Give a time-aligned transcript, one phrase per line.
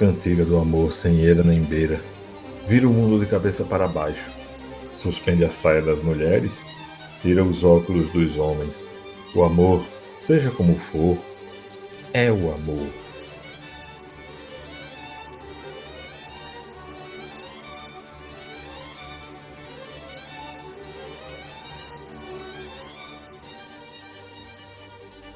[0.00, 2.00] Cantiga do amor sem eira nem beira.
[2.66, 4.30] Vira o mundo de cabeça para baixo.
[4.96, 6.64] Suspende a saia das mulheres,
[7.20, 8.74] tira os óculos dos homens.
[9.34, 9.84] O amor,
[10.18, 11.18] seja como for,
[12.14, 12.88] é o amor.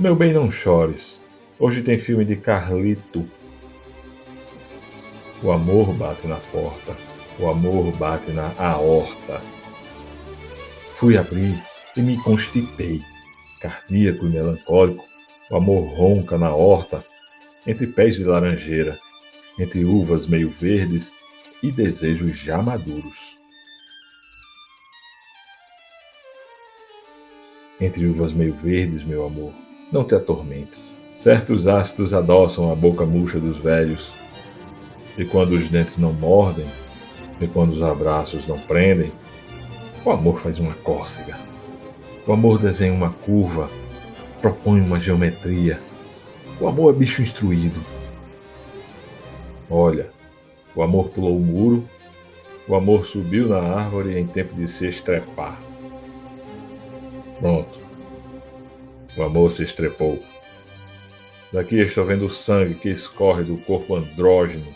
[0.01, 1.21] Meu bem, não chores.
[1.59, 3.29] Hoje tem filme de Carlito.
[5.45, 6.97] O amor bate na porta,
[7.39, 9.43] o amor bate na aorta.
[10.97, 11.63] Fui abrir
[11.95, 13.03] e me constipei,
[13.61, 15.05] cardíaco e melancólico.
[15.51, 17.05] O amor ronca na horta,
[17.67, 18.99] entre pés de laranjeira,
[19.59, 21.13] entre uvas meio verdes
[21.63, 23.37] e desejos já maduros.
[27.79, 29.53] Entre uvas meio verdes, meu amor,
[29.93, 30.95] não te atormentes.
[31.19, 34.24] Certos ácidos adoçam a boca murcha dos velhos,
[35.17, 36.67] e quando os dentes não mordem,
[37.41, 39.13] e quando os abraços não prendem,
[40.05, 41.39] o amor faz uma cócega.
[42.27, 43.71] O amor desenha uma curva,
[44.41, 45.81] propõe uma geometria.
[46.61, 47.81] O amor é bicho instruído.
[49.71, 50.11] Olha,
[50.75, 51.89] o amor pulou o muro,
[52.67, 55.61] o amor subiu na árvore em tempo de se estrepar.
[57.41, 57.79] Pronto.
[59.17, 60.21] O amor se estrepou.
[61.53, 64.75] Daqui estou vendo o sangue que escorre do corpo andrógeno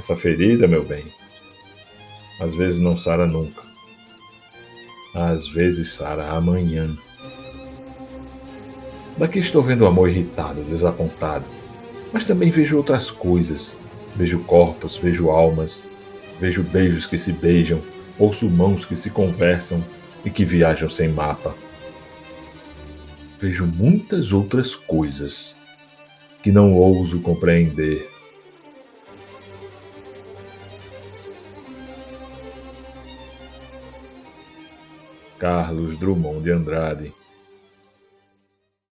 [0.00, 1.04] essa ferida, meu bem,
[2.40, 3.62] às vezes não sara nunca.
[5.14, 6.96] Às vezes sara amanhã.
[9.18, 11.44] Daqui estou vendo o amor irritado, desapontado,
[12.12, 13.76] mas também vejo outras coisas.
[14.16, 15.84] Vejo corpos, vejo almas,
[16.40, 17.80] vejo beijos que se beijam,
[18.18, 19.84] ouço mãos que se conversam
[20.24, 21.54] e que viajam sem mapa.
[23.38, 25.56] Vejo muitas outras coisas
[26.42, 28.09] que não ouso compreender
[35.40, 37.19] Carlos Drummond de Andrade